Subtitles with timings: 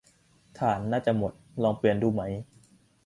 [0.59, 2.21] ถ่านน่าจะหมด ลองเปลี่ยนดูไหม